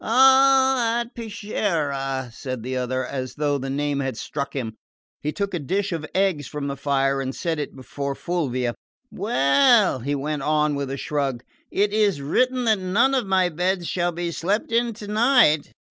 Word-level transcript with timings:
"Ah 0.03 1.01
at 1.01 1.13
Peschiera," 1.13 2.31
said 2.33 2.63
the 2.63 2.75
other, 2.75 3.05
as 3.05 3.35
though 3.35 3.59
the 3.59 3.69
name 3.69 3.99
had 3.99 4.17
struck 4.17 4.55
him. 4.55 4.75
He 5.21 5.31
took 5.31 5.53
a 5.53 5.59
dish 5.59 5.91
of 5.91 6.07
eggs 6.15 6.47
from 6.47 6.65
the 6.65 6.75
fire 6.75 7.21
and 7.21 7.35
set 7.35 7.59
it 7.59 7.75
before 7.75 8.15
Fulvia. 8.15 8.73
"Well," 9.11 9.99
he 9.99 10.15
went 10.15 10.41
on 10.41 10.73
with 10.73 10.89
a 10.89 10.97
shrug, 10.97 11.43
"it 11.69 11.93
is 11.93 12.19
written 12.19 12.63
that 12.65 12.79
none 12.79 13.13
of 13.13 13.27
my 13.27 13.49
beds 13.49 13.87
shall 13.87 14.11
be 14.11 14.31
slept 14.31 14.71
in 14.71 14.93
tonight. 14.95 15.71